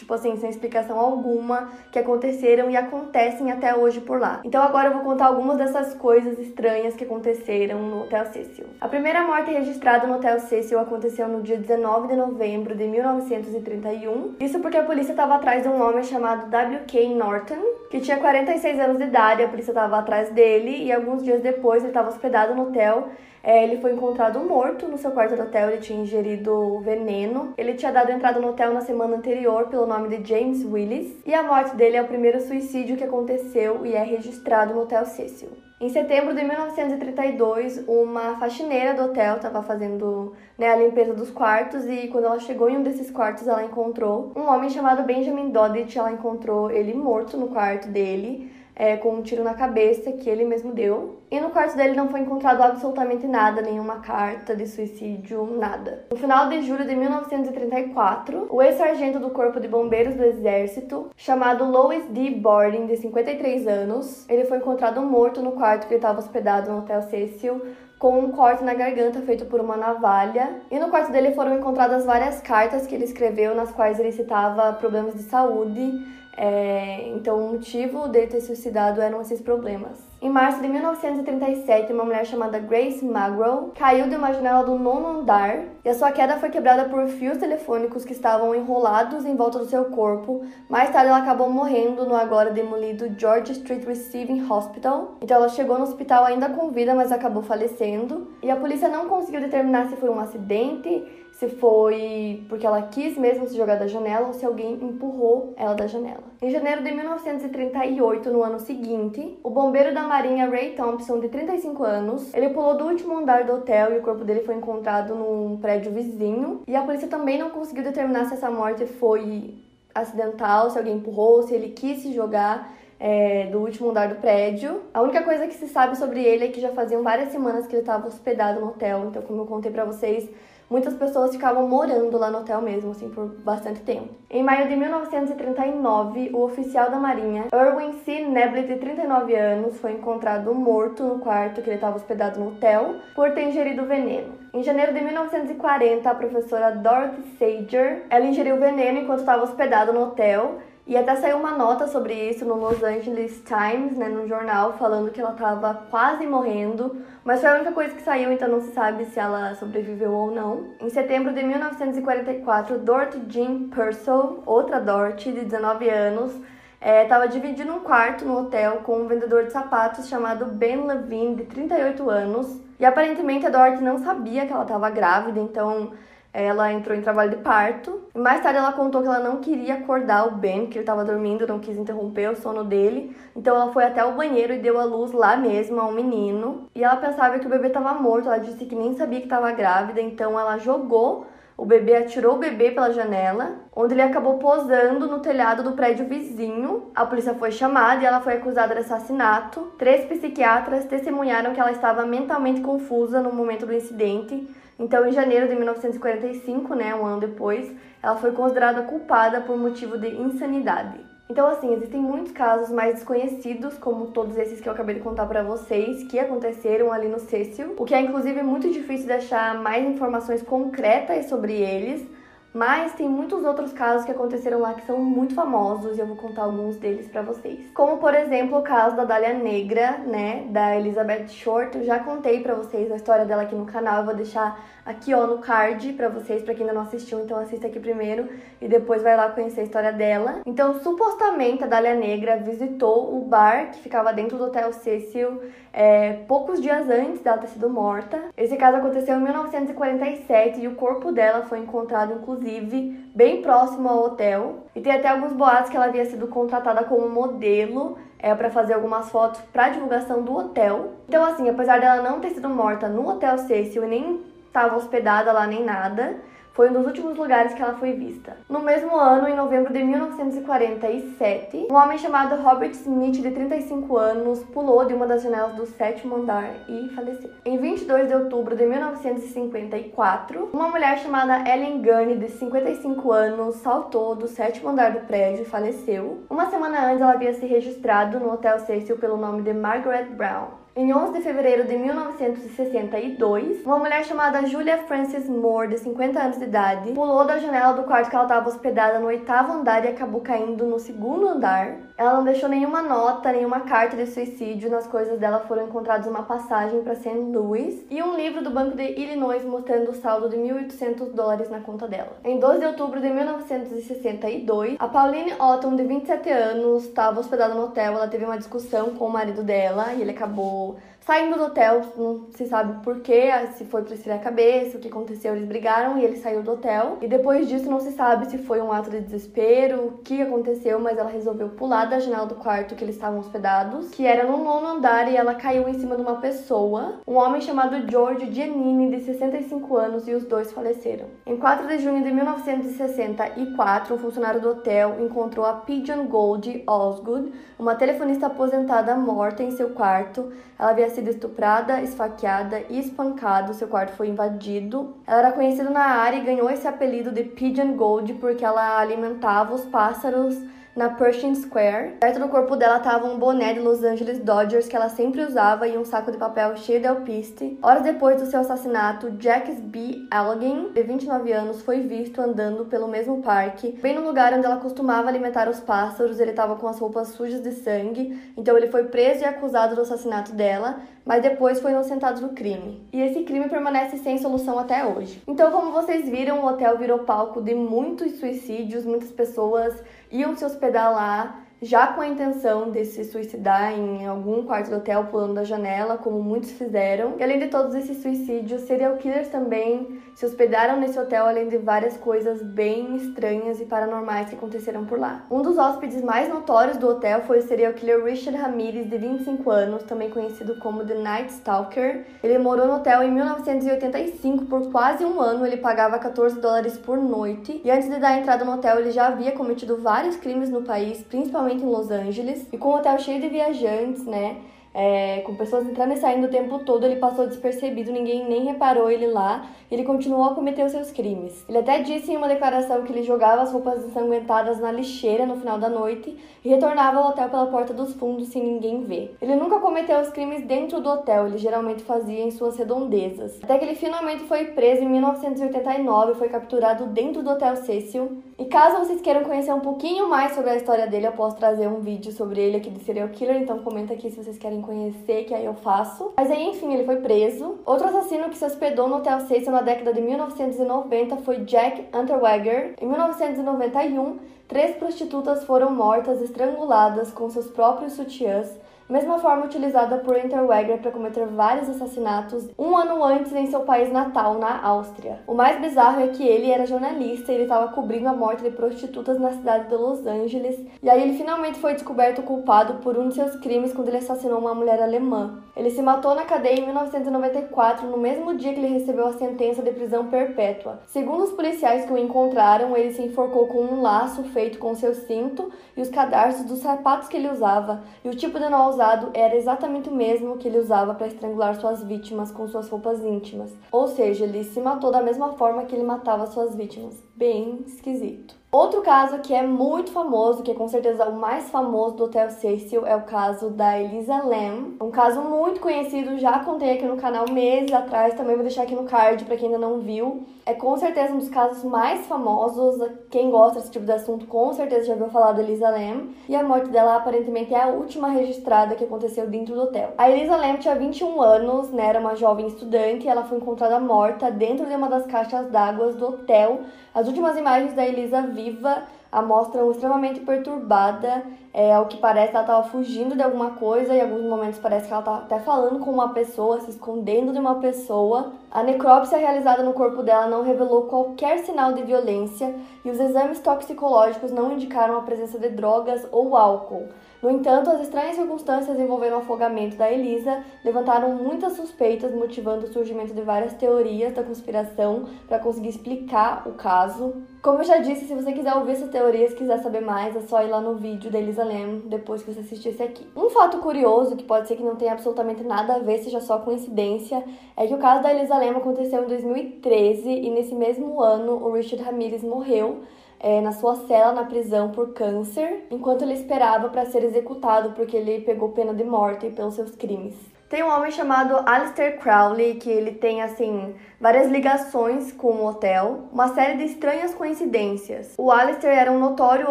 tipo 0.00 0.14
assim, 0.14 0.36
sem 0.36 0.50
explicação 0.50 0.98
alguma, 0.98 1.68
que 1.92 1.98
aconteceram 1.98 2.70
e 2.70 2.76
acontecem 2.76 3.52
até 3.52 3.76
hoje 3.76 4.00
por 4.00 4.18
lá. 4.18 4.40
Então 4.44 4.62
agora 4.62 4.88
eu 4.88 4.94
vou 4.94 5.02
contar 5.02 5.26
algumas 5.26 5.58
dessas 5.58 5.94
coisas 5.94 6.38
estranhas 6.38 6.94
que 6.94 7.04
aconteceram 7.04 7.80
no 7.82 8.02
Hotel 8.02 8.26
Cecil. 8.26 8.64
A 8.80 8.88
primeira 8.88 9.22
morte 9.24 9.50
registrada 9.50 10.06
no 10.06 10.14
Hotel 10.14 10.40
Cecil 10.40 10.78
aconteceu 10.78 11.28
no 11.28 11.42
dia 11.42 11.58
19 11.58 12.08
de 12.08 12.16
novembro 12.16 12.74
de 12.74 12.86
1931. 12.86 14.36
Isso 14.40 14.58
porque 14.60 14.78
a 14.78 14.84
polícia 14.84 15.12
estava 15.12 15.34
atrás 15.34 15.62
de 15.62 15.68
um 15.68 15.82
homem 15.82 16.02
chamado 16.02 16.48
W.K. 16.48 17.14
Norton, 17.14 17.60
que 17.90 18.00
tinha 18.00 18.16
46 18.16 18.80
anos 18.80 18.98
de 18.98 19.04
idade, 19.04 19.42
a 19.42 19.48
polícia 19.48 19.72
estava 19.72 19.98
atrás 19.98 20.30
dele 20.30 20.84
e 20.84 20.92
alguns 20.92 21.22
dias 21.22 21.42
depois 21.42 21.82
ele 21.82 21.90
estava 21.90 22.08
hospedado 22.08 22.54
no 22.54 22.68
hotel 22.68 23.08
é, 23.42 23.64
ele 23.64 23.80
foi 23.80 23.92
encontrado 23.92 24.38
morto 24.40 24.86
no 24.86 24.98
seu 24.98 25.10
quarto 25.12 25.34
do 25.34 25.42
hotel, 25.42 25.70
ele 25.70 25.80
tinha 25.80 26.00
ingerido 26.00 26.78
veneno. 26.80 27.54
Ele 27.56 27.74
tinha 27.74 27.90
dado 27.90 28.12
entrada 28.12 28.38
no 28.38 28.48
hotel 28.48 28.72
na 28.74 28.82
semana 28.82 29.16
anterior 29.16 29.68
pelo 29.68 29.86
nome 29.86 30.14
de 30.14 30.28
James 30.28 30.64
Willis. 30.64 31.16
E 31.24 31.34
a 31.34 31.42
morte 31.42 31.74
dele 31.74 31.96
é 31.96 32.02
o 32.02 32.06
primeiro 32.06 32.40
suicídio 32.40 32.96
que 32.96 33.04
aconteceu 33.04 33.86
e 33.86 33.94
é 33.94 34.02
registrado 34.02 34.74
no 34.74 34.82
Hotel 34.82 35.06
Cecil. 35.06 35.48
Em 35.80 35.88
setembro 35.88 36.34
de 36.34 36.44
1932, 36.44 37.84
uma 37.88 38.36
faxineira 38.36 38.92
do 38.92 39.04
hotel 39.04 39.36
estava 39.36 39.62
fazendo 39.62 40.34
né, 40.58 40.68
a 40.68 40.76
limpeza 40.76 41.14
dos 41.14 41.30
quartos 41.30 41.86
e 41.86 42.08
quando 42.08 42.24
ela 42.24 42.38
chegou 42.38 42.68
em 42.68 42.76
um 42.76 42.82
desses 42.82 43.10
quartos, 43.10 43.48
ela 43.48 43.64
encontrou 43.64 44.30
um 44.36 44.42
homem 44.42 44.68
chamado 44.68 45.04
Benjamin 45.04 45.48
Doddit. 45.48 45.98
Ela 45.98 46.12
encontrou 46.12 46.70
ele 46.70 46.92
morto 46.92 47.38
no 47.38 47.48
quarto 47.48 47.88
dele 47.88 48.59
é, 48.80 48.96
com 48.96 49.16
um 49.16 49.20
tiro 49.20 49.44
na 49.44 49.52
cabeça 49.52 50.10
que 50.10 50.30
ele 50.30 50.42
mesmo 50.42 50.72
deu. 50.72 51.18
E 51.30 51.38
no 51.38 51.50
quarto 51.50 51.76
dele 51.76 51.94
não 51.94 52.08
foi 52.08 52.20
encontrado 52.20 52.62
absolutamente 52.62 53.26
nada, 53.26 53.60
nenhuma 53.60 53.96
carta 53.96 54.56
de 54.56 54.66
suicídio, 54.66 55.44
nada. 55.58 56.06
No 56.10 56.16
final 56.16 56.48
de 56.48 56.62
julho 56.62 56.86
de 56.86 56.96
1934, 56.96 58.46
o 58.48 58.62
ex-sargento 58.62 59.18
do 59.18 59.28
Corpo 59.28 59.60
de 59.60 59.68
Bombeiros 59.68 60.14
do 60.14 60.24
Exército, 60.24 61.10
chamado 61.14 61.70
Louis 61.70 62.06
D. 62.06 62.30
Borden, 62.30 62.86
de 62.86 62.96
53 62.96 63.66
anos, 63.66 64.26
ele 64.30 64.46
foi 64.46 64.56
encontrado 64.56 65.02
morto 65.02 65.42
no 65.42 65.52
quarto 65.52 65.86
que 65.86 65.92
ele 65.92 65.98
estava 65.98 66.18
hospedado 66.18 66.70
no 66.70 66.78
Hotel 66.78 67.02
Cecil, 67.02 67.60
com 67.98 68.18
um 68.18 68.32
corte 68.32 68.64
na 68.64 68.72
garganta 68.72 69.20
feito 69.20 69.44
por 69.44 69.60
uma 69.60 69.76
navalha. 69.76 70.62
E 70.70 70.78
no 70.78 70.88
quarto 70.88 71.12
dele 71.12 71.34
foram 71.34 71.58
encontradas 71.58 72.06
várias 72.06 72.40
cartas 72.40 72.86
que 72.86 72.94
ele 72.94 73.04
escreveu, 73.04 73.54
nas 73.54 73.70
quais 73.72 74.00
ele 74.00 74.10
citava 74.10 74.72
problemas 74.72 75.12
de 75.12 75.24
saúde 75.24 76.18
é, 76.36 77.08
então, 77.08 77.38
o 77.38 77.52
motivo 77.52 78.08
dele 78.08 78.28
ter 78.28 78.40
suicidado 78.40 79.00
eram 79.00 79.20
esses 79.20 79.40
problemas. 79.40 80.08
Em 80.22 80.28
março 80.28 80.60
de 80.60 80.68
1937, 80.68 81.92
uma 81.92 82.04
mulher 82.04 82.26
chamada 82.26 82.58
Grace 82.58 83.02
Magro 83.04 83.72
caiu 83.74 84.06
de 84.06 84.16
uma 84.16 84.32
janela 84.32 84.62
do 84.62 84.78
nono 84.78 85.20
andar 85.20 85.64
e 85.82 85.88
a 85.88 85.94
sua 85.94 86.12
queda 86.12 86.36
foi 86.36 86.50
quebrada 86.50 86.90
por 86.90 87.08
fios 87.08 87.38
telefônicos 87.38 88.04
que 88.04 88.12
estavam 88.12 88.54
enrolados 88.54 89.24
em 89.24 89.34
volta 89.34 89.58
do 89.58 89.64
seu 89.64 89.86
corpo. 89.86 90.44
Mais 90.68 90.90
tarde, 90.90 91.08
ela 91.08 91.18
acabou 91.18 91.48
morrendo 91.48 92.04
no 92.04 92.14
agora 92.14 92.50
demolido 92.50 93.14
George 93.18 93.52
Street 93.52 93.84
Receiving 93.84 94.46
Hospital. 94.50 95.16
Então, 95.22 95.38
ela 95.38 95.48
chegou 95.48 95.78
no 95.78 95.84
hospital 95.84 96.24
ainda 96.24 96.50
com 96.50 96.70
vida, 96.70 96.94
mas 96.94 97.10
acabou 97.10 97.42
falecendo. 97.42 98.30
E 98.42 98.50
a 98.50 98.56
polícia 98.56 98.88
não 98.88 99.08
conseguiu 99.08 99.40
determinar 99.40 99.88
se 99.88 99.96
foi 99.96 100.10
um 100.10 100.20
acidente 100.20 101.19
se 101.40 101.48
foi 101.48 102.44
porque 102.50 102.66
ela 102.66 102.82
quis 102.82 103.16
mesmo 103.16 103.48
se 103.48 103.56
jogar 103.56 103.76
da 103.76 103.86
janela 103.86 104.26
ou 104.26 104.34
se 104.34 104.44
alguém 104.44 104.74
empurrou 104.74 105.54
ela 105.56 105.72
da 105.72 105.86
janela. 105.86 106.22
Em 106.42 106.50
janeiro 106.50 106.82
de 106.84 106.90
1938, 106.90 108.30
no 108.30 108.42
ano 108.42 108.60
seguinte, 108.60 109.38
o 109.42 109.48
bombeiro 109.48 109.94
da 109.94 110.02
Marinha 110.02 110.50
Ray 110.50 110.72
Thompson, 110.72 111.18
de 111.18 111.30
35 111.30 111.82
anos, 111.82 112.34
ele 112.34 112.50
pulou 112.50 112.76
do 112.76 112.84
último 112.84 113.16
andar 113.16 113.44
do 113.44 113.54
hotel 113.54 113.94
e 113.94 113.98
o 113.98 114.02
corpo 114.02 114.22
dele 114.22 114.40
foi 114.40 114.54
encontrado 114.54 115.14
num 115.14 115.56
prédio 115.56 115.90
vizinho. 115.90 116.60
E 116.68 116.76
a 116.76 116.82
polícia 116.82 117.08
também 117.08 117.38
não 117.38 117.48
conseguiu 117.48 117.84
determinar 117.84 118.26
se 118.26 118.34
essa 118.34 118.50
morte 118.50 118.84
foi 118.84 119.54
acidental, 119.94 120.68
se 120.68 120.76
alguém 120.76 120.96
empurrou, 120.96 121.42
se 121.42 121.54
ele 121.54 121.70
quis 121.70 122.02
se 122.02 122.12
jogar. 122.12 122.78
É, 123.02 123.46
do 123.46 123.60
último 123.60 123.88
andar 123.88 124.10
do 124.10 124.16
prédio. 124.16 124.82
A 124.92 125.00
única 125.00 125.22
coisa 125.22 125.46
que 125.46 125.54
se 125.54 125.66
sabe 125.68 125.96
sobre 125.96 126.22
ele 126.22 126.44
é 126.44 126.48
que 126.48 126.60
já 126.60 126.68
faziam 126.68 127.02
várias 127.02 127.30
semanas 127.30 127.66
que 127.66 127.74
ele 127.74 127.80
estava 127.80 128.06
hospedado 128.06 128.60
no 128.60 128.66
hotel. 128.66 129.06
Então, 129.08 129.22
como 129.22 129.40
eu 129.40 129.46
contei 129.46 129.72
para 129.72 129.86
vocês, 129.86 130.28
muitas 130.70 130.94
pessoas 130.94 131.32
ficavam 131.32 131.68
morando 131.68 132.16
lá 132.16 132.30
no 132.30 132.38
hotel 132.38 132.62
mesmo, 132.62 132.92
assim, 132.92 133.10
por 133.10 133.26
bastante 133.42 133.80
tempo. 133.80 134.14
Em 134.30 134.42
maio 134.42 134.68
de 134.68 134.76
1939, 134.76 136.30
o 136.32 136.44
oficial 136.44 136.90
da 136.90 136.98
Marinha, 136.98 137.48
Erwin 137.52 137.92
C. 138.04 138.20
Neblett, 138.20 138.68
de 138.68 138.76
39 138.76 139.34
anos, 139.34 139.78
foi 139.80 139.92
encontrado 139.92 140.54
morto 140.54 141.02
no 141.02 141.18
quarto 141.18 141.60
que 141.60 141.68
ele 141.68 141.74
estava 141.74 141.96
hospedado 141.96 142.38
no 142.38 142.48
hotel 142.48 142.94
por 143.16 143.32
ter 143.32 143.48
ingerido 143.48 143.84
veneno. 143.84 144.38
Em 144.54 144.62
janeiro 144.62 144.94
de 144.94 145.00
1940, 145.00 146.08
a 146.08 146.14
professora 146.14 146.70
Dorothy 146.70 147.22
Sager, 147.38 148.04
ela 148.08 148.24
ingeriu 148.24 148.56
veneno 148.56 149.00
enquanto 149.00 149.20
estava 149.20 149.42
hospedada 149.42 149.92
no 149.92 150.02
hotel 150.02 150.58
e 150.90 150.96
até 150.96 151.14
saiu 151.14 151.36
uma 151.36 151.52
nota 151.52 151.86
sobre 151.86 152.12
isso 152.14 152.44
no 152.44 152.56
Los 152.56 152.82
Angeles 152.82 153.44
Times, 153.46 153.96
né, 153.96 154.08
no 154.08 154.26
jornal, 154.26 154.72
falando 154.72 155.12
que 155.12 155.20
ela 155.20 155.30
estava 155.30 155.86
quase 155.88 156.26
morrendo, 156.26 157.00
mas 157.22 157.40
foi 157.40 157.48
a 157.48 157.54
única 157.54 157.70
coisa 157.70 157.94
que 157.94 158.02
saiu, 158.02 158.32
então 158.32 158.48
não 158.48 158.60
se 158.60 158.72
sabe 158.72 159.04
se 159.04 159.20
ela 159.20 159.54
sobreviveu 159.54 160.10
ou 160.10 160.32
não. 160.32 160.70
Em 160.80 160.90
setembro 160.90 161.32
de 161.32 161.44
1944, 161.44 162.76
Dorothy 162.78 163.22
Jean 163.28 163.68
Purcell, 163.68 164.42
outra 164.44 164.80
Dorothy 164.80 165.30
de 165.30 165.44
19 165.44 165.88
anos, 165.88 166.32
estava 166.80 167.26
é, 167.26 167.28
dividindo 167.28 167.72
um 167.72 167.78
quarto 167.78 168.24
no 168.24 168.40
hotel 168.40 168.80
com 168.82 169.02
um 169.02 169.06
vendedor 169.06 169.44
de 169.44 169.52
sapatos 169.52 170.08
chamado 170.08 170.46
Ben 170.46 170.84
Levine, 170.84 171.36
de 171.36 171.44
38 171.44 172.10
anos. 172.10 172.60
E 172.80 172.84
aparentemente 172.84 173.46
a 173.46 173.48
Dorothy 173.48 173.80
não 173.80 173.98
sabia 173.98 174.44
que 174.44 174.52
ela 174.52 174.62
estava 174.64 174.90
grávida, 174.90 175.38
então 175.38 175.92
ela 176.32 176.72
entrou 176.72 176.96
em 176.96 177.02
trabalho 177.02 177.30
de 177.30 177.36
parto. 177.38 178.02
Mais 178.14 178.42
tarde 178.42 178.58
ela 178.58 178.72
contou 178.72 179.02
que 179.02 179.08
ela 179.08 179.18
não 179.18 179.38
queria 179.38 179.74
acordar 179.74 180.26
o 180.26 180.32
Ben, 180.32 180.66
que 180.66 180.78
ele 180.78 180.82
estava 180.82 181.04
dormindo, 181.04 181.46
não 181.46 181.58
quis 181.58 181.76
interromper 181.76 182.30
o 182.30 182.36
sono 182.36 182.64
dele. 182.64 183.16
Então 183.34 183.56
ela 183.56 183.72
foi 183.72 183.84
até 183.84 184.04
o 184.04 184.12
banheiro 184.12 184.52
e 184.52 184.58
deu 184.58 184.78
a 184.78 184.84
luz 184.84 185.12
lá 185.12 185.36
mesmo 185.36 185.80
a 185.80 185.86
um 185.86 185.92
menino. 185.92 186.68
E 186.74 186.84
ela 186.84 186.96
pensava 186.96 187.38
que 187.38 187.46
o 187.46 187.50
bebê 187.50 187.68
estava 187.68 187.94
morto, 187.94 188.28
ela 188.28 188.38
disse 188.38 188.64
que 188.64 188.74
nem 188.74 188.94
sabia 188.96 189.18
que 189.18 189.26
estava 189.26 189.50
grávida, 189.52 190.00
então 190.00 190.38
ela 190.38 190.56
jogou 190.58 191.26
o 191.60 191.66
bebê 191.66 191.94
atirou 191.94 192.36
o 192.36 192.38
bebê 192.38 192.70
pela 192.70 192.90
janela, 192.90 193.56
onde 193.76 193.92
ele 193.92 194.00
acabou 194.00 194.38
posando 194.38 195.06
no 195.06 195.18
telhado 195.18 195.62
do 195.62 195.72
prédio 195.72 196.06
vizinho. 196.06 196.90
A 196.94 197.04
polícia 197.04 197.34
foi 197.34 197.52
chamada 197.52 198.02
e 198.02 198.06
ela 198.06 198.22
foi 198.22 198.32
acusada 198.32 198.72
de 198.72 198.80
assassinato. 198.80 199.70
Três 199.76 200.06
psiquiatras 200.06 200.86
testemunharam 200.86 201.52
que 201.52 201.60
ela 201.60 201.70
estava 201.70 202.06
mentalmente 202.06 202.62
confusa 202.62 203.20
no 203.20 203.30
momento 203.30 203.66
do 203.66 203.74
incidente 203.74 204.48
então, 204.80 205.06
em 205.06 205.12
janeiro 205.12 205.46
de 205.46 205.54
1945, 205.54 206.74
né, 206.74 206.94
um 206.94 207.04
ano 207.04 207.20
depois, 207.20 207.70
ela 208.02 208.16
foi 208.16 208.32
considerada 208.32 208.80
culpada 208.82 209.42
por 209.42 209.54
motivo 209.58 209.98
de 209.98 210.08
insanidade. 210.08 210.98
Então, 211.28 211.46
assim, 211.46 211.74
existem 211.74 212.00
muitos 212.00 212.32
casos 212.32 212.72
mais 212.72 212.94
desconhecidos, 212.94 213.76
como 213.76 214.06
todos 214.06 214.38
esses 214.38 214.58
que 214.58 214.66
eu 214.66 214.72
acabei 214.72 214.94
de 214.94 215.02
contar 215.02 215.26
para 215.26 215.42
vocês, 215.42 216.04
que 216.04 216.18
aconteceram 216.18 216.90
ali 216.90 217.08
no 217.08 217.20
Cecil, 217.20 217.74
o 217.76 217.84
que 217.84 217.94
é 217.94 218.00
inclusive 218.00 218.42
muito 218.42 218.70
difícil 218.70 219.06
de 219.06 219.12
achar 219.12 219.54
mais 219.54 219.86
informações 219.86 220.42
concretas 220.42 221.26
sobre 221.26 221.52
eles, 221.52 222.08
mas 222.52 222.92
tem 222.94 223.08
muitos 223.08 223.44
outros 223.44 223.72
casos 223.72 224.04
que 224.04 224.10
aconteceram 224.10 224.60
lá 224.60 224.74
que 224.74 224.86
são 224.86 224.98
muito 224.98 225.34
famosos 225.34 225.96
e 225.96 226.00
eu 226.00 226.06
vou 226.06 226.16
contar 226.16 226.42
alguns 226.42 226.76
deles 226.76 227.06
para 227.08 227.22
vocês. 227.22 227.70
Como, 227.72 227.98
por 227.98 228.14
exemplo, 228.14 228.58
o 228.58 228.62
caso 228.62 228.96
da 228.96 229.04
Dália 229.04 229.32
Negra, 229.34 229.98
né, 229.98 230.46
da 230.50 230.76
Elizabeth 230.76 231.28
Short. 231.28 231.78
Eu 231.78 231.84
já 231.84 231.98
contei 231.98 232.40
para 232.40 232.54
vocês 232.54 232.90
a 232.90 232.96
história 232.96 233.24
dela 233.24 233.42
aqui 233.42 233.54
no 233.54 233.66
canal, 233.66 234.00
eu 234.00 234.04
vou 234.06 234.14
deixar 234.14 234.58
aqui 234.84 235.14
ó 235.14 235.26
no 235.26 235.38
card 235.38 235.92
para 235.92 236.08
vocês, 236.08 236.42
para 236.42 236.54
quem 236.54 236.62
ainda 236.62 236.74
não 236.74 236.86
assistiu, 236.86 237.20
então 237.20 237.38
assista 237.38 237.66
aqui 237.66 237.78
primeiro 237.78 238.28
e 238.60 238.66
depois 238.66 239.02
vai 239.02 239.16
lá 239.16 239.28
conhecer 239.28 239.60
a 239.60 239.64
história 239.64 239.92
dela. 239.92 240.40
Então, 240.44 240.80
supostamente 240.80 241.62
a 241.62 241.66
Dália 241.66 241.94
Negra 241.94 242.36
visitou 242.36 243.16
o 243.16 243.20
bar 243.20 243.70
que 243.70 243.80
ficava 243.80 244.12
dentro 244.12 244.36
do 244.36 244.44
Hotel 244.44 244.72
Cecil 244.72 245.40
é, 245.72 246.14
poucos 246.26 246.60
dias 246.60 246.88
antes 246.88 247.20
dela 247.20 247.38
ter 247.38 247.48
sido 247.48 247.68
morta. 247.68 248.20
Esse 248.36 248.56
caso 248.56 248.78
aconteceu 248.78 249.16
em 249.16 249.22
1947 249.22 250.60
e 250.60 250.68
o 250.68 250.74
corpo 250.74 251.12
dela 251.12 251.42
foi 251.42 251.60
encontrado, 251.60 252.14
inclusive, 252.40 253.10
bem 253.14 253.42
próximo 253.42 253.88
ao 253.88 254.04
hotel. 254.04 254.66
E 254.74 254.80
tem 254.80 254.92
até 254.92 255.08
alguns 255.08 255.32
boatos 255.32 255.70
que 255.70 255.76
ela 255.76 255.86
havia 255.86 256.04
sido 256.06 256.26
contratada 256.26 256.84
como 256.84 257.08
modelo 257.08 257.98
é, 258.18 258.34
para 258.34 258.50
fazer 258.50 258.74
algumas 258.74 259.10
fotos 259.10 259.40
para 259.52 259.68
divulgação 259.68 260.22
do 260.22 260.34
hotel. 260.34 260.92
Então, 261.08 261.24
assim, 261.24 261.48
apesar 261.48 261.80
dela 261.80 262.02
não 262.02 262.20
ter 262.20 262.30
sido 262.30 262.48
morta 262.48 262.88
no 262.88 263.08
Hotel 263.08 263.38
Cecil 263.38 263.84
e 263.84 263.88
nem 263.88 264.20
estava 264.46 264.76
hospedada 264.76 265.32
lá 265.32 265.46
nem 265.46 265.64
nada, 265.64 266.16
foi 266.60 266.68
um 266.68 266.74
dos 266.74 266.86
últimos 266.86 267.16
lugares 267.16 267.54
que 267.54 267.62
ela 267.62 267.72
foi 267.72 267.94
vista. 267.94 268.36
No 268.46 268.60
mesmo 268.60 268.94
ano, 268.94 269.26
em 269.26 269.34
novembro 269.34 269.72
de 269.72 269.82
1947, 269.82 271.68
um 271.70 271.74
homem 271.74 271.96
chamado 271.96 272.36
Robert 272.42 272.72
Smith, 272.72 273.22
de 273.22 273.30
35 273.30 273.96
anos, 273.96 274.44
pulou 274.44 274.84
de 274.84 274.92
uma 274.92 275.06
das 275.06 275.22
janelas 275.22 275.54
do 275.54 275.64
sétimo 275.64 276.16
andar 276.16 276.52
e 276.68 276.90
faleceu. 276.90 277.30
Em 277.46 277.56
22 277.56 278.08
de 278.08 278.14
outubro 278.14 278.54
de 278.54 278.66
1954, 278.66 280.50
uma 280.52 280.68
mulher 280.68 280.98
chamada 280.98 281.50
Ellen 281.50 281.80
Gurney, 281.80 282.18
de 282.18 282.28
55 282.28 283.10
anos, 283.10 283.54
saltou 283.56 284.14
do 284.14 284.28
sétimo 284.28 284.68
andar 284.68 284.92
do 284.92 285.06
prédio 285.06 285.44
e 285.44 285.46
faleceu. 285.46 286.24
Uma 286.28 286.50
semana 286.50 286.88
antes, 286.88 287.00
ela 287.00 287.14
havia 287.14 287.32
se 287.32 287.46
registrado 287.46 288.20
no 288.20 288.34
Hotel 288.34 288.58
Cecil 288.58 288.98
pelo 288.98 289.16
nome 289.16 289.40
de 289.40 289.54
Margaret 289.54 290.10
Brown. 290.10 290.59
Em 290.76 290.94
11 290.94 291.14
de 291.14 291.20
fevereiro 291.24 291.64
de 291.66 291.76
1962, 291.76 293.66
uma 293.66 293.80
mulher 293.80 294.04
chamada 294.04 294.46
Julia 294.46 294.78
Frances 294.78 295.28
Moore, 295.28 295.70
de 295.70 295.78
50 295.78 296.22
anos 296.22 296.38
de 296.38 296.44
idade, 296.44 296.92
pulou 296.92 297.26
da 297.26 297.40
janela 297.40 297.72
do 297.72 297.82
quarto 297.82 298.08
que 298.08 298.14
ela 298.14 298.24
estava 298.24 298.48
hospedada 298.48 299.00
no 299.00 299.06
oitavo 299.06 299.52
andar 299.52 299.84
e 299.84 299.88
acabou 299.88 300.20
caindo 300.20 300.64
no 300.64 300.78
segundo 300.78 301.26
andar. 301.26 301.76
Ela 302.00 302.14
não 302.14 302.24
deixou 302.24 302.48
nenhuma 302.48 302.80
nota, 302.80 303.30
nenhuma 303.30 303.60
carta 303.60 303.94
de 303.94 304.06
suicídio. 304.06 304.70
Nas 304.70 304.86
coisas 304.86 305.20
dela 305.20 305.40
foram 305.40 305.66
encontrados 305.66 306.06
uma 306.06 306.22
passagem 306.22 306.80
para 306.80 306.94
St. 306.94 307.10
Louis 307.10 307.84
e 307.90 308.02
um 308.02 308.16
livro 308.16 308.42
do 308.42 308.48
Banco 308.48 308.74
de 308.74 308.98
Illinois 308.98 309.44
mostrando 309.44 309.90
o 309.90 309.94
saldo 309.94 310.30
de 310.30 310.36
1.800 310.38 311.12
dólares 311.12 311.50
na 311.50 311.60
conta 311.60 311.86
dela. 311.86 312.16
Em 312.24 312.38
12 312.38 312.58
de 312.58 312.64
outubro 312.64 313.02
de 313.02 313.10
1962, 313.10 314.76
a 314.78 314.88
Pauline 314.88 315.34
Otton, 315.34 315.76
de 315.76 315.82
27 315.82 316.30
anos, 316.30 316.84
estava 316.84 317.20
hospedada 317.20 317.52
no 317.52 317.64
hotel. 317.64 317.92
Ela 317.92 318.08
teve 318.08 318.24
uma 318.24 318.38
discussão 318.38 318.94
com 318.94 319.04
o 319.04 319.12
marido 319.12 319.42
dela 319.42 319.92
e 319.92 320.00
ele 320.00 320.12
acabou 320.12 320.78
saindo 321.00 321.36
do 321.36 321.44
hotel, 321.44 321.82
não 321.96 322.26
se 322.32 322.46
sabe 322.46 322.82
porquê, 322.84 323.30
se 323.54 323.64
foi 323.64 323.82
pra 323.82 323.94
estirar 323.94 324.18
a 324.18 324.22
cabeça, 324.22 324.76
o 324.76 324.80
que 324.80 324.88
aconteceu, 324.88 325.34
eles 325.34 325.48
brigaram 325.48 325.98
e 325.98 326.04
ele 326.04 326.16
saiu 326.16 326.42
do 326.42 326.52
hotel. 326.52 326.98
E 327.00 327.08
depois 327.08 327.48
disso 327.48 327.70
não 327.70 327.80
se 327.80 327.92
sabe 327.92 328.30
se 328.30 328.38
foi 328.38 328.60
um 328.60 328.72
ato 328.72 328.90
de 328.90 329.00
desespero, 329.00 329.86
o 329.86 329.98
que 329.98 330.20
aconteceu, 330.20 330.78
mas 330.78 330.98
ela 330.98 331.10
resolveu 331.10 331.48
pular 331.48 331.86
da 331.86 331.98
janela 331.98 332.26
do 332.26 332.34
quarto 332.34 332.74
que 332.74 332.84
eles 332.84 332.94
estavam 332.94 333.18
hospedados, 333.18 333.90
que 333.90 334.06
era 334.06 334.24
no 334.24 334.42
nono 334.42 334.66
andar, 334.66 335.10
e 335.10 335.16
ela 335.16 335.34
caiu 335.34 335.68
em 335.68 335.74
cima 335.74 335.96
de 335.96 336.02
uma 336.02 336.16
pessoa, 336.16 337.00
um 337.06 337.16
homem 337.16 337.40
chamado 337.40 337.90
George 337.90 338.30
Giannini, 338.32 338.90
de 338.96 339.04
65 339.04 339.76
anos, 339.76 340.06
e 340.06 340.14
os 340.14 340.24
dois 340.24 340.52
faleceram. 340.52 341.06
Em 341.26 341.36
4 341.36 341.66
de 341.66 341.78
junho 341.78 342.04
de 342.04 342.12
1964, 342.12 343.94
um 343.94 343.98
funcionário 343.98 344.40
do 344.40 344.50
hotel 344.50 344.96
encontrou 345.00 345.46
a 345.46 345.54
Pigeon 345.54 346.06
Gold 346.06 346.62
Osgood, 346.66 347.32
uma 347.58 347.74
telefonista 347.74 348.26
aposentada 348.26 348.94
morta 348.96 349.42
em 349.42 349.50
seu 349.50 349.70
quarto. 349.70 350.32
Ela 350.58 350.70
havia 350.70 350.89
sido 350.90 351.08
estuprada, 351.08 351.80
esfaqueada 351.80 352.62
e 352.68 352.78
espancada. 352.78 353.54
Seu 353.54 353.68
quarto 353.68 353.96
foi 353.96 354.08
invadido. 354.08 354.94
Ela 355.06 355.18
era 355.20 355.32
conhecida 355.32 355.70
na 355.70 355.84
área 355.84 356.18
e 356.18 356.24
ganhou 356.24 356.50
esse 356.50 356.68
apelido 356.68 357.10
de 357.10 357.24
Pigeon 357.24 357.74
Gold 357.76 358.14
porque 358.14 358.44
ela 358.44 358.78
alimentava 358.78 359.54
os 359.54 359.64
pássaros 359.64 360.36
na 360.80 360.88
Pershing 360.88 361.34
Square. 361.34 361.96
Perto 362.00 362.18
do 362.18 362.28
corpo 362.30 362.56
dela 362.56 362.80
tava 362.80 363.06
um 363.06 363.18
boné 363.18 363.52
de 363.52 363.60
Los 363.60 363.84
Angeles 363.84 364.18
Dodgers 364.18 364.66
que 364.66 364.74
ela 364.74 364.88
sempre 364.88 365.20
usava 365.20 365.68
e 365.68 365.76
um 365.76 365.84
saco 365.84 366.10
de 366.10 366.16
papel 366.16 366.56
cheio 366.56 366.80
de 366.80 366.86
alpiste. 366.86 367.58
Horas 367.62 367.82
depois 367.82 368.18
do 368.18 368.26
seu 368.26 368.40
assassinato, 368.40 369.10
Jack 369.10 369.52
B. 369.60 370.06
Allegan, 370.10 370.72
de 370.72 370.82
29 370.82 371.32
anos, 371.32 371.60
foi 371.60 371.80
visto 371.80 372.18
andando 372.18 372.64
pelo 372.64 372.88
mesmo 372.88 373.20
parque, 373.20 373.72
bem 373.82 373.94
no 373.94 374.06
lugar 374.06 374.32
onde 374.32 374.46
ela 374.46 374.56
costumava 374.56 375.08
alimentar 375.08 375.50
os 375.50 375.60
pássaros. 375.60 376.18
Ele 376.18 376.30
estava 376.30 376.56
com 376.56 376.66
as 376.66 376.78
roupas 376.78 377.08
sujas 377.08 377.42
de 377.42 377.52
sangue, 377.52 378.18
então 378.34 378.56
ele 378.56 378.68
foi 378.68 378.84
preso 378.84 379.20
e 379.20 379.26
acusado 379.26 379.74
do 379.74 379.82
assassinato 379.82 380.32
dela, 380.32 380.80
mas 381.04 381.20
depois 381.22 381.60
foi 381.60 381.72
inocentado 381.72 382.22
do 382.22 382.30
crime. 382.30 382.88
E 382.90 383.02
esse 383.02 383.22
crime 383.24 383.50
permanece 383.50 383.98
sem 383.98 384.16
solução 384.16 384.58
até 384.58 384.86
hoje. 384.86 385.22
Então, 385.26 385.50
como 385.50 385.72
vocês 385.72 386.08
viram, 386.08 386.40
o 386.40 386.46
hotel 386.46 386.78
virou 386.78 387.00
palco 387.00 387.42
de 387.42 387.54
muitos 387.54 388.18
suicídios, 388.18 388.86
muitas 388.86 389.10
pessoas 389.12 389.74
iam 390.10 390.36
se 390.36 390.44
hospedar 390.44 390.92
lá 390.92 391.44
já 391.62 391.88
com 391.88 392.00
a 392.00 392.08
intenção 392.08 392.70
de 392.70 392.84
se 392.84 393.04
suicidar 393.04 393.72
em 393.72 394.06
algum 394.06 394.44
quarto 394.44 394.70
do 394.70 394.76
hotel 394.76 395.04
pulando 395.10 395.34
da 395.34 395.44
janela, 395.44 395.98
como 395.98 396.22
muitos 396.22 396.52
fizeram. 396.52 397.14
E 397.18 397.22
além 397.22 397.38
de 397.38 397.48
todos 397.48 397.74
esses 397.74 398.00
suicídios, 398.00 398.62
serial 398.62 398.96
killers 398.96 399.28
também 399.28 400.00
se 400.14 400.24
hospedaram 400.24 400.80
nesse 400.80 400.98
hotel, 400.98 401.26
além 401.26 401.48
de 401.48 401.58
várias 401.58 401.96
coisas 401.96 402.42
bem 402.42 402.96
estranhas 402.96 403.60
e 403.60 403.66
paranormais 403.66 404.28
que 404.28 404.36
aconteceram 404.36 404.86
por 404.86 404.98
lá. 404.98 405.26
Um 405.30 405.42
dos 405.42 405.58
hóspedes 405.58 406.02
mais 406.02 406.28
notórios 406.28 406.78
do 406.78 406.88
hotel 406.88 407.22
foi 407.22 407.40
o 407.40 407.42
serial 407.42 407.74
killer 407.74 408.02
Richard 408.04 408.38
Ramirez, 408.38 408.88
de 408.88 408.96
25 408.96 409.50
anos, 409.50 409.82
também 409.82 410.10
conhecido 410.10 410.56
como 410.56 410.84
The 410.84 410.94
Night 410.94 411.32
Stalker. 411.32 412.06
Ele 412.22 412.38
morou 412.38 412.66
no 412.66 412.76
hotel 412.76 413.02
em 413.02 413.10
1985 413.10 414.46
por 414.46 414.70
quase 414.70 415.04
um 415.04 415.20
ano, 415.20 415.46
ele 415.46 415.58
pagava 415.58 415.98
14 415.98 416.40
dólares 416.40 416.78
por 416.78 416.96
noite. 416.96 417.60
E 417.62 417.70
antes 417.70 417.88
de 417.88 417.98
dar 417.98 418.18
entrada 418.18 418.44
no 418.44 418.54
hotel, 418.54 418.78
ele 418.78 418.90
já 418.90 419.08
havia 419.08 419.32
cometido 419.32 419.76
vários 419.76 420.16
crimes 420.16 420.48
no 420.48 420.62
país, 420.62 421.02
principalmente 421.02 421.49
em 421.52 421.66
Los 421.66 421.90
Angeles, 421.90 422.46
e 422.52 422.58
com 422.58 422.70
um 422.70 422.74
hotel 422.76 422.98
cheio 422.98 423.20
de 423.20 423.28
viajantes, 423.28 424.04
né? 424.04 424.36
É, 424.72 425.20
com 425.22 425.34
pessoas 425.34 425.66
entrando 425.66 425.94
e 425.94 425.96
saindo 425.96 426.28
o 426.28 426.30
tempo 426.30 426.60
todo, 426.60 426.86
ele 426.86 426.96
passou 426.96 427.26
despercebido, 427.26 427.90
ninguém 427.90 428.28
nem 428.28 428.44
reparou 428.44 428.88
ele 428.88 429.06
lá, 429.08 429.46
e 429.68 429.74
ele 429.74 429.82
continuou 429.82 430.24
a 430.24 430.34
cometer 430.34 430.64
os 430.64 430.70
seus 430.70 430.92
crimes. 430.92 431.44
Ele 431.48 431.58
até 431.58 431.80
disse 431.82 432.12
em 432.12 432.16
uma 432.16 432.28
declaração 432.28 432.82
que 432.82 432.92
ele 432.92 433.02
jogava 433.02 433.42
as 433.42 433.52
roupas 433.52 433.84
ensanguentadas 433.84 434.60
na 434.60 434.70
lixeira 434.70 435.26
no 435.26 435.36
final 435.36 435.58
da 435.58 435.68
noite 435.68 436.16
e 436.44 436.48
retornava 436.48 437.00
ao 437.00 437.08
hotel 437.08 437.28
pela 437.28 437.46
porta 437.46 437.74
dos 437.74 437.94
fundos 437.94 438.28
sem 438.28 438.44
ninguém 438.44 438.84
ver. 438.84 439.16
Ele 439.20 439.34
nunca 439.34 439.58
cometeu 439.58 439.98
os 440.00 440.10
crimes 440.10 440.44
dentro 440.46 440.80
do 440.80 440.88
hotel, 440.88 441.26
ele 441.26 441.38
geralmente 441.38 441.82
fazia 441.82 442.22
em 442.22 442.30
suas 442.30 442.56
redondezas. 442.56 443.40
Até 443.42 443.58
que 443.58 443.64
ele 443.64 443.74
finalmente 443.74 444.24
foi 444.24 444.46
preso 444.46 444.82
em 444.82 444.88
1989 444.88 446.12
e 446.12 446.14
foi 446.14 446.28
capturado 446.28 446.86
dentro 446.86 447.22
do 447.22 447.30
Hotel 447.30 447.56
Cecil. 447.56 448.22
E 448.40 448.46
caso 448.46 448.78
vocês 448.78 449.02
queiram 449.02 449.22
conhecer 449.22 449.52
um 449.52 449.60
pouquinho 449.60 450.08
mais 450.08 450.32
sobre 450.32 450.48
a 450.48 450.56
história 450.56 450.86
dele, 450.86 451.06
eu 451.06 451.12
posso 451.12 451.36
trazer 451.36 451.68
um 451.68 451.80
vídeo 451.80 452.10
sobre 452.10 452.40
ele 452.40 452.56
aqui 452.56 452.70
do 452.70 452.80
Serial 452.80 453.10
Killer, 453.10 453.36
então 453.36 453.58
comenta 453.58 453.92
aqui 453.92 454.10
se 454.10 454.16
vocês 454.16 454.38
querem 454.38 454.62
conhecer, 454.62 455.24
que 455.24 455.34
aí 455.34 455.44
eu 455.44 455.52
faço. 455.52 456.14
Mas 456.16 456.30
aí, 456.30 456.48
enfim, 456.48 456.72
ele 456.72 456.84
foi 456.84 456.96
preso. 456.96 457.58
Outro 457.66 457.86
assassino 457.86 458.30
que 458.30 458.38
se 458.38 458.44
hospedou 458.46 458.88
no 458.88 458.96
Hotel 458.96 459.20
Cecil 459.20 459.52
na 459.52 459.60
década 459.60 459.92
de 459.92 460.00
1990 460.00 461.18
foi 461.18 461.40
Jack 461.40 461.84
Unterweger. 461.94 462.76
Em 462.80 462.86
1991, 462.86 464.18
três 464.48 464.74
prostitutas 464.74 465.44
foram 465.44 465.70
mortas 465.70 466.22
estranguladas 466.22 467.10
com 467.10 467.28
seus 467.28 467.48
próprios 467.48 467.92
sutiãs 467.92 468.50
mesma 468.92 469.18
forma 469.18 469.44
utilizada 469.44 469.98
por 469.98 470.16
Interweger 470.16 470.78
para 470.78 470.90
cometer 470.90 471.26
vários 471.26 471.68
assassinatos 471.68 472.48
um 472.58 472.76
ano 472.76 473.04
antes 473.04 473.32
em 473.32 473.46
seu 473.46 473.60
país 473.60 473.92
natal, 473.92 474.38
na 474.38 474.60
Áustria. 474.62 475.20
O 475.26 475.34
mais 475.34 475.60
bizarro 475.60 476.00
é 476.00 476.08
que 476.08 476.26
ele 476.26 476.50
era 476.50 476.66
jornalista 476.66 477.30
e 477.30 477.36
ele 477.36 477.44
estava 477.44 477.68
cobrindo 477.68 478.08
a 478.08 478.12
morte 478.12 478.42
de 478.42 478.50
prostitutas 478.50 479.18
na 479.18 479.32
cidade 479.32 479.68
de 479.68 479.74
Los 479.74 480.06
Angeles, 480.06 480.58
e 480.82 480.90
aí 480.90 481.02
ele 481.02 481.16
finalmente 481.16 481.58
foi 481.58 481.74
descoberto 481.74 482.22
culpado 482.22 482.74
por 482.82 482.98
um 482.98 483.08
de 483.08 483.14
seus 483.14 483.36
crimes 483.36 483.72
quando 483.72 483.88
ele 483.88 483.98
assassinou 483.98 484.38
uma 484.38 484.54
mulher 484.54 484.82
alemã. 484.82 485.38
Ele 485.56 485.70
se 485.70 485.82
matou 485.82 486.14
na 486.14 486.24
cadeia 486.24 486.58
em 486.58 486.64
1994, 486.64 487.86
no 487.86 487.96
mesmo 487.96 488.34
dia 488.34 488.52
que 488.52 488.60
ele 488.60 488.78
recebeu 488.78 489.06
a 489.06 489.12
sentença 489.12 489.62
de 489.62 489.70
prisão 489.70 490.06
perpétua. 490.06 490.80
Segundo 490.86 491.24
os 491.24 491.32
policiais 491.32 491.84
que 491.84 491.92
o 491.92 491.98
encontraram, 491.98 492.76
ele 492.76 492.92
se 492.92 493.02
enforcou 493.02 493.46
com 493.46 493.62
um 493.62 493.82
laço 493.82 494.24
feito 494.24 494.58
com 494.58 494.74
seu 494.74 494.94
cinto 494.94 495.50
e 495.76 495.80
os 495.80 495.90
cadarços 495.90 496.44
dos 496.44 496.60
sapatos 496.60 497.08
que 497.08 497.16
ele 497.16 497.30
usava, 497.30 497.82
e 498.04 498.08
o 498.08 498.14
tipo 498.14 498.38
de 498.38 498.48
nó 498.48 498.68
usado 498.80 499.10
era 499.12 499.36
exatamente 499.36 499.90
o 499.90 499.94
mesmo 499.94 500.38
que 500.38 500.48
ele 500.48 500.58
usava 500.58 500.94
para 500.94 501.06
estrangular 501.06 501.54
suas 501.60 501.82
vítimas 501.84 502.30
com 502.30 502.48
suas 502.48 502.66
roupas 502.70 503.04
íntimas. 503.04 503.52
Ou 503.70 503.86
seja, 503.86 504.24
ele 504.24 504.42
se 504.42 504.58
matou 504.58 504.90
da 504.90 505.02
mesma 505.02 505.34
forma 505.34 505.64
que 505.64 505.76
ele 505.76 505.84
matava 505.84 506.26
suas 506.26 506.56
vítimas. 506.56 507.09
Bem 507.20 507.64
esquisito. 507.66 508.34
Outro 508.52 508.80
caso 508.82 509.18
que 509.18 509.32
é 509.32 509.42
muito 509.42 509.92
famoso, 509.92 510.42
que 510.42 510.50
é 510.50 510.54
com 510.54 510.66
certeza 510.66 511.04
o 511.04 511.16
mais 511.16 511.50
famoso 511.50 511.94
do 511.94 512.04
Hotel 512.04 512.30
Cecil, 512.30 512.84
é 512.84 512.96
o 512.96 513.02
caso 513.02 513.50
da 513.50 513.78
Elisa 513.78 514.16
Lam. 514.24 514.72
Um 514.80 514.90
caso 514.90 515.20
muito 515.20 515.60
conhecido, 515.60 516.18
já 516.18 516.40
contei 516.40 516.72
aqui 516.72 516.84
no 516.84 516.96
canal 516.96 517.30
meses 517.30 517.72
atrás, 517.72 518.14
também 518.14 518.34
vou 518.34 518.42
deixar 518.42 518.62
aqui 518.62 518.74
no 518.74 518.84
card 518.84 519.24
para 519.24 519.36
quem 519.36 519.46
ainda 519.46 519.58
não 519.58 519.78
viu. 519.78 520.24
É 520.44 520.52
com 520.52 520.76
certeza 520.76 521.14
um 521.14 521.18
dos 521.18 521.28
casos 521.28 521.62
mais 521.62 522.06
famosos. 522.08 522.90
Quem 523.08 523.30
gosta 523.30 523.60
desse 523.60 523.70
tipo 523.70 523.84
de 523.84 523.92
assunto 523.92 524.26
com 524.26 524.52
certeza 524.52 524.86
já 524.86 524.94
ouviu 524.94 525.10
falar 525.10 525.30
da 525.30 525.42
Elisa 525.42 525.70
Lam. 525.70 526.08
E 526.28 526.34
a 526.34 526.42
morte 526.42 526.70
dela 526.70 526.96
aparentemente 526.96 527.54
é 527.54 527.62
a 527.62 527.68
última 527.68 528.08
registrada 528.08 528.74
que 528.74 528.82
aconteceu 528.82 529.28
dentro 529.28 529.54
do 529.54 529.62
hotel. 529.62 529.92
A 529.96 530.10
Elisa 530.10 530.36
Lam 530.36 530.56
tinha 530.56 530.74
21 530.74 531.22
anos, 531.22 531.70
né, 531.70 531.86
era 531.86 532.00
uma 532.00 532.16
jovem 532.16 532.48
estudante, 532.48 533.06
e 533.06 533.08
ela 533.08 533.22
foi 533.22 533.38
encontrada 533.38 533.78
morta 533.78 534.28
dentro 534.28 534.66
de 534.66 534.74
uma 534.74 534.88
das 534.88 535.06
caixas 535.06 535.48
d'água 535.52 535.92
do 535.92 536.08
hotel. 536.08 536.62
As 536.92 537.06
últimas 537.10 537.36
imagens 537.36 537.74
da 537.74 537.86
Elisa 537.86 538.22
viva 538.22 538.84
a 539.12 539.20
mostram 539.20 539.70
extremamente 539.70 540.20
perturbada. 540.20 541.24
É, 541.52 541.74
ao 541.74 541.86
que 541.86 541.96
parece, 541.96 542.30
ela 542.32 542.42
estava 542.42 542.62
fugindo 542.68 543.16
de 543.16 543.22
alguma 543.22 543.50
coisa, 543.50 543.92
em 543.92 544.00
alguns 544.00 544.22
momentos 544.22 544.60
parece 544.60 544.86
que 544.86 544.92
ela 544.92 545.00
estava 545.00 545.18
até 545.18 545.40
falando 545.40 545.80
com 545.80 545.90
uma 545.90 546.10
pessoa, 546.10 546.60
se 546.60 546.70
escondendo 546.70 547.32
de 547.32 547.40
uma 547.40 547.56
pessoa. 547.56 548.32
A 548.50 548.62
necrópsia 548.62 549.18
realizada 549.18 549.64
no 549.64 549.72
corpo 549.72 550.04
dela 550.04 550.28
não 550.28 550.44
revelou 550.44 550.82
qualquer 550.82 551.40
sinal 551.40 551.72
de 551.72 551.82
violência 551.82 552.54
e 552.84 552.90
os 552.90 553.00
exames 553.00 553.40
toxicológicos 553.40 554.30
não 554.30 554.52
indicaram 554.52 554.96
a 554.96 555.02
presença 555.02 555.40
de 555.40 555.48
drogas 555.48 556.06
ou 556.12 556.36
álcool. 556.36 556.88
No 557.22 557.30
entanto, 557.30 557.68
as 557.68 557.82
estranhas 557.82 558.16
circunstâncias 558.16 558.78
envolvendo 558.78 559.12
o 559.12 559.18
afogamento 559.18 559.76
da 559.76 559.92
Elisa 559.92 560.42
levantaram 560.64 561.14
muitas 561.16 561.52
suspeitas, 561.52 562.14
motivando 562.14 562.64
o 562.64 562.72
surgimento 562.72 563.12
de 563.12 563.20
várias 563.20 563.52
teorias 563.52 564.14
da 564.14 564.22
conspiração 564.22 565.04
para 565.28 565.38
conseguir 565.38 565.68
explicar 565.68 566.48
o 566.48 566.52
caso. 566.52 567.12
Como 567.42 567.58
eu 567.58 567.64
já 567.64 567.76
disse, 567.76 568.06
se 568.06 568.14
você 568.14 568.32
quiser 568.32 568.54
ouvir 568.54 568.72
essas 568.72 568.88
teorias, 568.88 569.34
quiser 569.34 569.58
saber 569.58 569.80
mais, 569.80 570.16
é 570.16 570.20
só 570.20 570.42
ir 570.42 570.48
lá 570.48 570.62
no 570.62 570.76
vídeo 570.76 571.10
da 571.10 571.18
Elisa 571.18 571.44
Lam 571.44 571.80
depois 571.86 572.22
que 572.22 572.32
você 572.32 572.40
assistir 572.40 572.70
esse 572.70 572.82
aqui. 572.82 573.06
Um 573.14 573.28
fato 573.28 573.58
curioso, 573.58 574.16
que 574.16 574.24
pode 574.24 574.48
ser 574.48 574.56
que 574.56 574.62
não 574.62 574.76
tenha 574.76 574.92
absolutamente 574.92 575.42
nada 575.44 575.74
a 575.74 575.78
ver, 575.78 575.98
seja 575.98 576.20
só 576.20 576.38
coincidência, 576.38 577.22
é 577.54 577.66
que 577.66 577.74
o 577.74 577.78
caso 577.78 578.02
da 578.02 578.14
Elisa 578.14 578.38
Lam 578.38 578.56
aconteceu 578.56 579.04
em 579.04 579.08
2013 579.08 580.08
e 580.08 580.30
nesse 580.30 580.54
mesmo 580.54 581.02
ano 581.02 581.32
o 581.32 581.52
Richard 581.52 581.84
Ramirez 581.84 582.22
morreu 582.22 582.80
é, 583.20 583.40
na 583.40 583.52
sua 583.52 583.76
cela 583.86 584.12
na 584.12 584.24
prisão 584.24 584.70
por 584.70 584.94
câncer, 584.94 585.66
enquanto 585.70 586.02
ele 586.02 586.14
esperava 586.14 586.70
para 586.70 586.86
ser 586.86 587.04
executado 587.04 587.72
porque 587.72 587.96
ele 587.96 588.22
pegou 588.22 588.48
pena 588.48 588.72
de 588.72 588.82
morte 588.82 589.28
pelos 589.30 589.54
seus 589.54 589.76
crimes. 589.76 590.14
Tem 590.48 590.64
um 590.64 590.68
homem 590.68 590.90
chamado 590.90 591.40
Alistair 591.46 592.00
Crowley 592.00 592.56
que 592.56 592.68
ele 592.68 592.92
tem 592.92 593.22
assim 593.22 593.72
várias 594.00 594.30
ligações 594.30 595.12
com 595.12 595.32
o 595.32 595.46
hotel, 595.46 596.04
uma 596.10 596.28
série 596.28 596.56
de 596.56 596.64
estranhas 596.64 597.12
coincidências. 597.12 598.14
O 598.16 598.32
Alistair 598.32 598.74
era 598.74 598.90
um 598.90 598.98
notório 598.98 599.50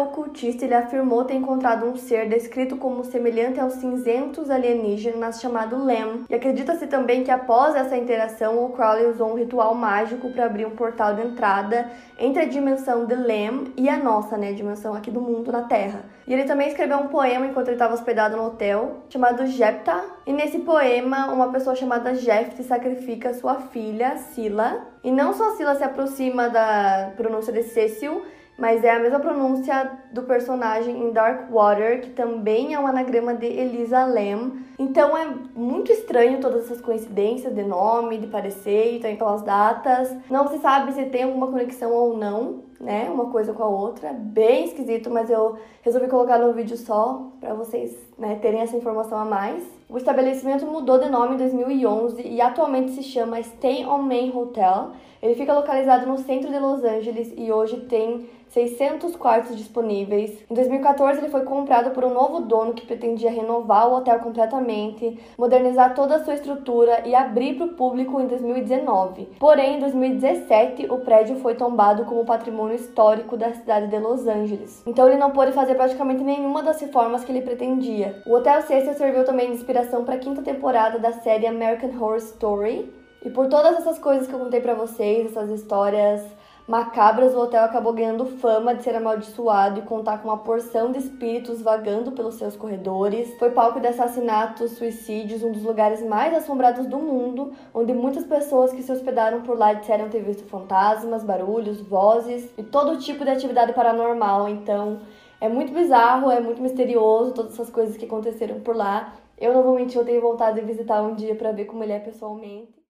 ocultista 0.00 0.64
e 0.64 0.66
ele 0.66 0.74
afirmou 0.74 1.24
ter 1.24 1.34
encontrado 1.34 1.86
um 1.86 1.96
ser 1.96 2.28
descrito 2.28 2.76
como 2.76 3.04
semelhante 3.04 3.60
aos 3.60 3.74
cinzentos 3.74 4.50
alienígenas 4.50 5.40
chamado 5.40 5.84
Lem. 5.84 6.24
E 6.28 6.34
acredita-se 6.34 6.88
também 6.88 7.22
que 7.22 7.30
após 7.30 7.76
essa 7.76 7.96
interação, 7.96 8.64
o 8.64 8.70
Crowley 8.70 9.06
usou 9.06 9.30
um 9.30 9.36
ritual 9.36 9.72
mágico 9.72 10.30
para 10.30 10.46
abrir 10.46 10.66
um 10.66 10.70
portal 10.70 11.14
de 11.14 11.22
entrada 11.22 11.88
entre 12.18 12.42
a 12.42 12.46
dimensão 12.46 13.06
de 13.06 13.14
Lem 13.14 13.72
e 13.76 13.88
a 13.88 13.96
nossa, 13.96 14.36
né, 14.36 14.48
a 14.48 14.52
dimensão 14.52 14.94
aqui 14.94 15.12
do 15.12 15.20
mundo 15.20 15.52
na 15.52 15.62
Terra. 15.62 16.04
E 16.26 16.32
ele 16.32 16.44
também 16.44 16.68
escreveu 16.68 16.98
um 16.98 17.08
poema 17.08 17.46
enquanto 17.46 17.68
ele 17.68 17.76
estava 17.76 17.94
hospedado 17.94 18.36
no 18.36 18.46
hotel, 18.46 18.98
chamado 19.08 19.46
Jepta. 19.46 20.00
E 20.26 20.32
nesse 20.32 20.60
poema, 20.60 21.26
uma 21.32 21.50
pessoa 21.50 21.74
chamada 21.74 22.14
Jephte 22.14 22.62
sacrifica 22.62 23.34
sua 23.34 23.56
filha, 23.56 24.16
Sila. 24.40 24.86
E 25.04 25.10
não 25.10 25.34
só 25.34 25.54
Sila 25.56 25.74
se 25.74 25.84
aproxima 25.84 26.48
da 26.48 27.12
pronúncia 27.16 27.52
de 27.52 27.62
Cecil, 27.62 28.22
mas 28.56 28.84
é 28.84 28.90
a 28.90 28.98
mesma 28.98 29.20
pronúncia 29.20 29.98
do 30.12 30.22
personagem 30.22 31.02
em 31.02 31.12
Dark 31.12 31.50
Water, 31.50 32.02
que 32.02 32.10
também 32.10 32.74
é 32.74 32.78
um 32.78 32.86
anagrama 32.86 33.34
de 33.34 33.46
Elisa 33.46 34.04
Lam. 34.04 34.52
Então 34.78 35.16
é 35.16 35.26
muito 35.54 35.92
estranho 35.92 36.40
todas 36.40 36.64
essas 36.64 36.80
coincidências 36.80 37.54
de 37.54 37.62
nome, 37.62 38.18
de 38.18 38.26
parecer 38.26 38.96
e 38.96 38.98
também 38.98 39.16
pelas 39.16 39.42
datas. 39.42 40.14
Não 40.30 40.48
se 40.48 40.58
sabe 40.58 40.92
se 40.92 41.04
tem 41.06 41.22
alguma 41.22 41.46
conexão 41.48 41.92
ou 41.92 42.16
não, 42.16 42.64
né? 42.78 43.10
Uma 43.10 43.30
coisa 43.30 43.52
com 43.52 43.62
a 43.62 43.68
outra. 43.68 44.12
Bem 44.12 44.66
esquisito, 44.66 45.10
mas 45.10 45.30
eu 45.30 45.58
resolvi 45.82 46.08
colocar 46.08 46.38
no 46.38 46.52
vídeo 46.52 46.76
só 46.76 47.30
para 47.40 47.54
vocês 47.54 47.96
né, 48.20 48.38
terem 48.40 48.60
essa 48.60 48.76
informação 48.76 49.18
a 49.18 49.24
mais. 49.24 49.64
O 49.88 49.96
estabelecimento 49.96 50.66
mudou 50.66 50.98
de 50.98 51.08
nome 51.08 51.34
em 51.34 51.38
2011 51.38 52.22
e 52.24 52.40
atualmente 52.40 52.92
se 52.92 53.02
chama 53.02 53.42
Stay 53.42 53.84
on 53.84 54.02
Main 54.02 54.30
Hotel. 54.32 54.90
Ele 55.22 55.34
fica 55.34 55.52
localizado 55.52 56.06
no 56.06 56.16
centro 56.18 56.50
de 56.50 56.58
Los 56.58 56.84
Angeles 56.84 57.32
e 57.36 57.50
hoje 57.50 57.78
tem 57.80 58.28
600 58.50 59.14
quartos 59.16 59.56
disponíveis. 59.56 60.44
Em 60.50 60.54
2014, 60.54 61.20
ele 61.20 61.28
foi 61.28 61.42
comprado 61.42 61.90
por 61.90 62.04
um 62.04 62.12
novo 62.12 62.40
dono 62.40 62.74
que 62.74 62.86
pretendia 62.86 63.30
renovar 63.30 63.88
o 63.88 63.94
hotel 63.94 64.18
completamente, 64.18 65.18
modernizar 65.38 65.94
toda 65.94 66.16
a 66.16 66.24
sua 66.24 66.34
estrutura 66.34 67.02
e 67.06 67.14
abrir 67.14 67.54
para 67.54 67.66
o 67.66 67.74
público 67.74 68.20
em 68.20 68.26
2019. 68.26 69.28
Porém, 69.38 69.76
em 69.76 69.80
2017, 69.80 70.86
o 70.90 70.98
prédio 70.98 71.36
foi 71.36 71.54
tombado 71.54 72.04
como 72.04 72.24
patrimônio 72.24 72.74
histórico 72.74 73.36
da 73.36 73.52
cidade 73.52 73.86
de 73.86 73.98
Los 73.98 74.26
Angeles. 74.26 74.82
Então, 74.86 75.06
ele 75.06 75.16
não 75.16 75.30
pôde 75.30 75.52
fazer 75.52 75.74
praticamente 75.74 76.24
nenhuma 76.24 76.62
das 76.62 76.80
reformas 76.80 77.24
que 77.24 77.30
ele 77.30 77.42
pretendia. 77.42 78.09
O 78.26 78.34
Hotel 78.34 78.62
Cecil 78.62 78.94
serviu 78.94 79.24
também 79.24 79.50
de 79.50 79.56
inspiração 79.56 80.04
para 80.04 80.14
a 80.14 80.18
quinta 80.18 80.42
temporada 80.42 80.98
da 80.98 81.12
série 81.12 81.46
American 81.46 81.90
Horror 81.90 82.16
Story. 82.16 82.92
E 83.22 83.30
por 83.30 83.48
todas 83.48 83.76
essas 83.76 83.98
coisas 83.98 84.26
que 84.26 84.32
eu 84.32 84.38
contei 84.38 84.60
para 84.60 84.74
vocês, 84.74 85.30
essas 85.30 85.50
histórias 85.50 86.22
macabras, 86.66 87.34
o 87.34 87.40
hotel 87.40 87.64
acabou 87.64 87.92
ganhando 87.92 88.24
fama 88.24 88.74
de 88.74 88.84
ser 88.84 88.94
amaldiçoado 88.94 89.80
e 89.80 89.82
contar 89.82 90.18
com 90.18 90.28
uma 90.28 90.38
porção 90.38 90.92
de 90.92 91.00
espíritos 91.00 91.60
vagando 91.60 92.12
pelos 92.12 92.36
seus 92.36 92.56
corredores. 92.56 93.36
Foi 93.38 93.50
palco 93.50 93.80
de 93.80 93.88
assassinatos, 93.88 94.72
suicídios, 94.78 95.42
um 95.42 95.50
dos 95.50 95.64
lugares 95.64 96.00
mais 96.06 96.32
assombrados 96.32 96.86
do 96.86 96.98
mundo, 96.98 97.52
onde 97.74 97.92
muitas 97.92 98.24
pessoas 98.24 98.72
que 98.72 98.82
se 98.82 98.92
hospedaram 98.92 99.42
por 99.42 99.58
lá 99.58 99.72
disseram 99.72 100.08
ter 100.08 100.22
visto 100.22 100.44
fantasmas, 100.44 101.24
barulhos, 101.24 101.80
vozes 101.80 102.48
e 102.56 102.62
todo 102.62 102.98
tipo 102.98 103.24
de 103.24 103.30
atividade 103.30 103.72
paranormal. 103.72 104.48
Então, 104.48 105.00
é 105.40 105.48
muito 105.48 105.72
bizarro, 105.72 106.30
é 106.30 106.40
muito 106.40 106.62
misterioso 106.62 107.34
todas 107.34 107.54
essas 107.54 107.70
coisas 107.70 107.96
que 107.96 108.04
aconteceram 108.04 108.60
por 108.60 108.76
lá. 108.76 109.16
Eu 109.38 109.52
mentir, 109.74 109.98
eu 109.98 110.04
tenho 110.04 110.20
vontade 110.20 110.60
de 110.60 110.66
visitar 110.66 111.02
um 111.02 111.14
dia 111.14 111.34
para 111.34 111.52
ver 111.52 111.64
como 111.64 111.82
ele 111.82 111.92
é 111.92 111.98
pessoalmente. 112.00 112.79